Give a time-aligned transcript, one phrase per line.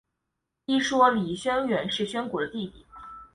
[0.65, 2.83] 一说李宣远是宣古的弟弟。